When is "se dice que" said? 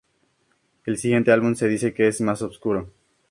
1.53-2.07